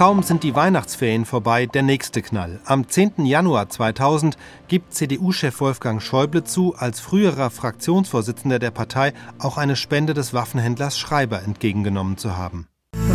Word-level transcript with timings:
Kaum 0.00 0.22
sind 0.22 0.44
die 0.44 0.54
Weihnachtsferien 0.54 1.26
vorbei, 1.26 1.66
der 1.66 1.82
nächste 1.82 2.22
Knall. 2.22 2.58
Am 2.64 2.88
10. 2.88 3.26
Januar 3.26 3.68
2000 3.68 4.38
gibt 4.66 4.94
CDU-Chef 4.94 5.60
Wolfgang 5.60 6.00
Schäuble 6.00 6.42
zu, 6.42 6.74
als 6.74 7.00
früherer 7.00 7.50
Fraktionsvorsitzender 7.50 8.58
der 8.58 8.70
Partei 8.70 9.12
auch 9.38 9.58
eine 9.58 9.76
Spende 9.76 10.14
des 10.14 10.32
Waffenhändlers 10.32 10.98
Schreiber 10.98 11.42
entgegengenommen 11.42 12.16
zu 12.16 12.38
haben. 12.38 12.66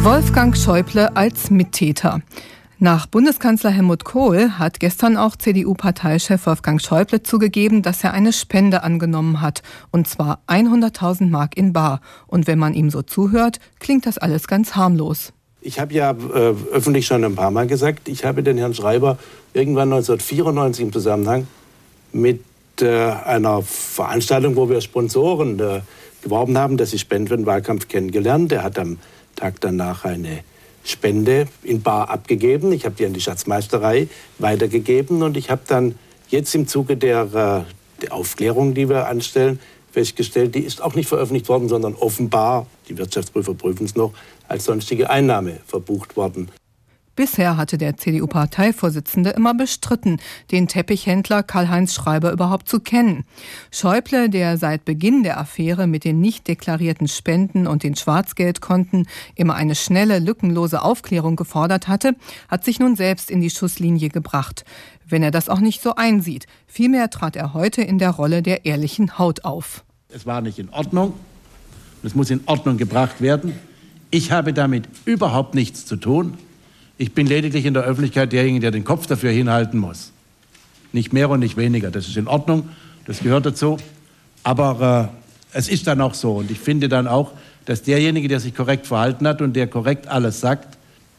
Wolfgang 0.03 0.55
Schäuble 0.55 1.17
als 1.17 1.49
Mittäter. 1.49 2.21
Nach 2.77 3.07
Bundeskanzler 3.07 3.71
Helmut 3.71 4.05
Kohl 4.05 4.51
hat 4.59 4.79
gestern 4.79 5.17
auch 5.17 5.35
CDU-Parteichef 5.35 6.45
Wolfgang 6.45 6.79
Schäuble 6.79 7.23
zugegeben, 7.23 7.81
dass 7.81 8.03
er 8.03 8.13
eine 8.13 8.31
Spende 8.31 8.83
angenommen 8.83 9.41
hat, 9.41 9.63
und 9.89 10.07
zwar 10.07 10.43
100.000 10.47 11.31
Mark 11.31 11.57
in 11.57 11.73
Bar. 11.73 11.99
Und 12.27 12.45
wenn 12.45 12.59
man 12.59 12.75
ihm 12.75 12.91
so 12.91 13.01
zuhört, 13.01 13.59
klingt 13.79 14.05
das 14.05 14.19
alles 14.19 14.47
ganz 14.47 14.75
harmlos. 14.75 15.33
Ich 15.65 15.79
habe 15.79 15.95
ja 15.95 16.11
äh, 16.11 16.53
öffentlich 16.71 17.07
schon 17.07 17.23
ein 17.23 17.33
paar 17.33 17.49
Mal 17.49 17.65
gesagt, 17.65 18.07
ich 18.07 18.23
habe 18.23 18.43
den 18.43 18.59
Herrn 18.59 18.75
Schreiber 18.75 19.17
irgendwann 19.51 19.91
1994 19.91 20.85
im 20.85 20.93
Zusammenhang 20.93 21.47
mit 22.13 22.43
äh, 22.81 22.87
einer 22.87 23.63
Veranstaltung, 23.63 24.55
wo 24.57 24.69
wir 24.69 24.79
Sponsoren 24.81 25.59
äh, 25.59 25.81
geworben 26.21 26.55
haben, 26.59 26.77
dass 26.77 26.91
sie 26.91 26.99
spenden 26.99 27.29
für 27.29 27.37
den 27.37 27.47
Wahlkampf 27.47 27.87
kennengelernt. 27.87 28.51
Er 28.51 28.61
hat 28.61 28.77
am 28.77 28.99
Tag 29.35 29.59
danach 29.59 30.05
eine 30.05 30.41
Spende 30.83 31.47
in 31.63 31.81
Bar 31.81 32.11
abgegeben. 32.11 32.71
Ich 32.71 32.85
habe 32.85 32.93
die 32.93 33.07
an 33.07 33.13
die 33.13 33.21
Schatzmeisterei 33.21 34.07
weitergegeben 34.37 35.23
und 35.23 35.35
ich 35.35 35.49
habe 35.49 35.61
dann 35.67 35.95
jetzt 36.29 36.53
im 36.53 36.67
Zuge 36.67 36.95
der, 36.95 37.21
äh, 37.23 38.03
der 38.03 38.13
Aufklärung, 38.13 38.75
die 38.75 38.87
wir 38.87 39.07
anstellen, 39.07 39.59
festgestellt, 39.95 40.53
die 40.55 40.59
ist 40.59 40.83
auch 40.83 40.93
nicht 40.93 41.07
veröffentlicht 41.07 41.47
worden, 41.47 41.69
sondern 41.69 41.95
offenbar, 41.95 42.67
die 42.89 42.97
Wirtschaftsprüfer 42.97 43.53
prüfen 43.53 43.85
es 43.85 43.95
noch, 43.95 44.11
als 44.49 44.65
sonstige 44.65 45.09
Einnahme 45.09 45.61
verbucht 45.65 46.17
worden. 46.17 46.49
Bisher 47.15 47.55
hatte 47.55 47.77
der 47.77 47.95
CDU-Parteivorsitzende 47.95 49.29
immer 49.29 49.53
bestritten, 49.53 50.19
den 50.51 50.67
Teppichhändler 50.67 51.43
Karl-Heinz 51.43 51.93
Schreiber 51.93 52.33
überhaupt 52.33 52.67
zu 52.67 52.81
kennen. 52.81 53.23
Schäuble, 53.71 54.29
der 54.29 54.57
seit 54.57 54.83
Beginn 54.83 55.23
der 55.23 55.39
Affäre 55.39 55.87
mit 55.87 56.03
den 56.03 56.19
nicht 56.19 56.47
deklarierten 56.47 57.07
Spenden 57.07 57.67
und 57.67 57.83
den 57.83 57.95
Schwarzgeldkonten 57.95 59.07
immer 59.35 59.55
eine 59.55 59.75
schnelle, 59.75 60.19
lückenlose 60.19 60.81
Aufklärung 60.81 61.37
gefordert 61.37 61.87
hatte, 61.87 62.15
hat 62.49 62.65
sich 62.65 62.79
nun 62.79 62.97
selbst 62.97 63.31
in 63.31 63.39
die 63.39 63.49
Schusslinie 63.49 64.09
gebracht. 64.09 64.65
Wenn 65.07 65.23
er 65.23 65.31
das 65.31 65.47
auch 65.47 65.59
nicht 65.61 65.81
so 65.81 65.95
einsieht. 65.95 66.47
Vielmehr 66.67 67.09
trat 67.09 67.37
er 67.37 67.53
heute 67.53 67.81
in 67.81 67.97
der 67.97 68.09
Rolle 68.09 68.41
der 68.41 68.65
ehrlichen 68.65 69.17
Haut 69.17 69.45
auf. 69.45 69.85
Es 70.09 70.25
war 70.25 70.41
nicht 70.41 70.59
in 70.59 70.69
Ordnung. 70.69 71.13
Es 72.03 72.13
muss 72.13 72.29
in 72.29 72.41
Ordnung 72.45 72.77
gebracht 72.77 73.21
werden. 73.21 73.53
Ich 74.11 74.31
habe 74.31 74.53
damit 74.53 74.87
überhaupt 75.05 75.55
nichts 75.55 75.85
zu 75.85 75.95
tun. 75.95 76.37
Ich 76.97 77.13
bin 77.13 77.27
lediglich 77.27 77.65
in 77.65 77.73
der 77.73 77.83
Öffentlichkeit 77.83 78.31
derjenige, 78.31 78.61
der 78.61 78.71
den 78.71 78.85
Kopf 78.85 79.05
dafür 79.07 79.31
hinhalten 79.31 79.79
muss. 79.79 80.11
Nicht 80.93 81.11
mehr 81.11 81.29
und 81.29 81.41
nicht 81.41 81.57
weniger. 81.57 81.91
Das 81.91 82.07
ist 82.07 82.15
in 82.15 82.27
Ordnung, 82.27 82.69
das 83.05 83.19
gehört 83.19 83.45
dazu. 83.45 83.77
Aber 84.43 85.11
äh, 85.53 85.57
es 85.57 85.67
ist 85.67 85.87
dann 85.87 85.99
auch 85.99 86.13
so. 86.13 86.33
Und 86.33 86.51
ich 86.51 86.59
finde 86.59 86.87
dann 86.87 87.07
auch, 87.07 87.31
dass 87.65 87.83
derjenige, 87.83 88.27
der 88.27 88.39
sich 88.39 88.55
korrekt 88.55 88.87
verhalten 88.87 89.27
hat 89.27 89.41
und 89.41 89.55
der 89.55 89.67
korrekt 89.67 90.07
alles 90.07 90.39
sagt, 90.39 90.77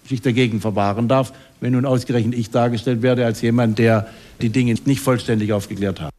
sich 0.09 0.23
dagegen 0.23 0.61
verwahren 0.61 1.09
darf, 1.09 1.33
wenn 1.61 1.73
nun 1.73 1.85
ausgerechnet 1.85 2.39
ich 2.39 2.51
dargestellt 2.51 3.03
werde 3.03 3.27
als 3.27 3.43
jemand, 3.43 3.79
der 3.79 4.07
die 4.41 4.51
Dinge 4.51 4.75
nicht 4.85 5.01
vollständig 5.01 5.53
aufgeklärt 5.53 6.01
hat. 6.01 6.16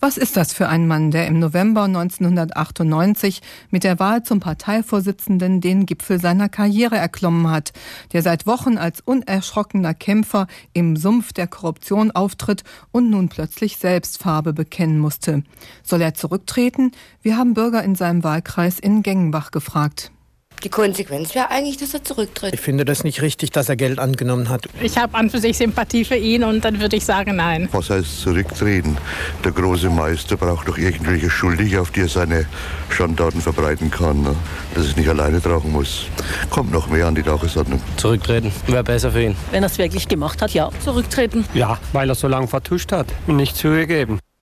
Was 0.00 0.16
ist 0.16 0.36
das 0.36 0.52
für 0.52 0.68
ein 0.68 0.86
Mann, 0.86 1.10
der 1.10 1.26
im 1.26 1.40
November 1.40 1.82
1998 1.82 3.42
mit 3.70 3.82
der 3.82 3.98
Wahl 3.98 4.22
zum 4.22 4.38
Parteivorsitzenden 4.38 5.60
den 5.60 5.86
Gipfel 5.86 6.20
seiner 6.20 6.48
Karriere 6.48 6.96
erklommen 6.96 7.50
hat, 7.50 7.72
der 8.12 8.22
seit 8.22 8.46
Wochen 8.46 8.78
als 8.78 9.00
unerschrockener 9.00 9.94
Kämpfer 9.94 10.46
im 10.72 10.94
Sumpf 10.94 11.32
der 11.32 11.48
Korruption 11.48 12.12
auftritt 12.12 12.62
und 12.92 13.10
nun 13.10 13.28
plötzlich 13.28 13.78
selbst 13.78 14.22
Farbe 14.22 14.52
bekennen 14.52 15.00
musste? 15.00 15.42
Soll 15.82 16.00
er 16.00 16.14
zurücktreten? 16.14 16.92
Wir 17.20 17.36
haben 17.36 17.54
Bürger 17.54 17.82
in 17.82 17.96
seinem 17.96 18.22
Wahlkreis 18.22 18.78
in 18.78 19.02
Gengenbach 19.02 19.50
gefragt. 19.50 20.12
Die 20.64 20.68
Konsequenz 20.68 21.34
wäre 21.34 21.50
eigentlich, 21.50 21.76
dass 21.76 21.94
er 21.94 22.02
zurücktritt. 22.02 22.54
Ich 22.54 22.60
finde 22.60 22.84
das 22.84 23.04
nicht 23.04 23.22
richtig, 23.22 23.50
dass 23.50 23.68
er 23.68 23.76
Geld 23.76 23.98
angenommen 23.98 24.48
hat. 24.48 24.66
Ich 24.80 24.98
habe 24.98 25.16
an 25.16 25.30
für 25.30 25.38
sich 25.38 25.56
Sympathie 25.56 26.04
für 26.04 26.16
ihn 26.16 26.42
und 26.42 26.64
dann 26.64 26.80
würde 26.80 26.96
ich 26.96 27.04
sagen, 27.04 27.36
nein. 27.36 27.68
Was 27.72 27.90
heißt 27.90 28.20
zurücktreten? 28.22 28.96
Der 29.44 29.52
große 29.52 29.88
Meister 29.88 30.36
braucht 30.36 30.68
doch 30.68 30.76
irgendwelche 30.76 31.30
Schuldige, 31.30 31.80
auf 31.80 31.90
die 31.90 32.00
er 32.00 32.08
seine 32.08 32.46
Schandtaten 32.90 33.40
verbreiten 33.40 33.90
kann. 33.90 34.22
Ne? 34.22 34.34
Dass 34.74 34.84
er 34.84 34.90
es 34.90 34.96
nicht 34.96 35.08
alleine 35.08 35.40
tragen 35.40 35.70
muss. 35.70 36.06
Kommt 36.50 36.72
noch 36.72 36.88
mehr 36.88 37.06
an 37.06 37.14
die 37.14 37.22
Tagesordnung. 37.22 37.80
Zurücktreten 37.96 38.52
wäre 38.66 38.84
besser 38.84 39.12
für 39.12 39.22
ihn. 39.22 39.36
Wenn 39.50 39.62
er 39.62 39.66
es 39.66 39.78
wirklich 39.78 40.08
gemacht 40.08 40.42
hat, 40.42 40.52
ja. 40.54 40.70
Zurücktreten. 40.82 41.44
Ja, 41.54 41.78
weil 41.92 42.08
er 42.08 42.14
so 42.14 42.28
lange 42.28 42.48
vertuscht 42.48 42.92
hat 42.92 43.06
und 43.26 43.36
nicht 43.36 43.56
zugegeben. 43.56 44.18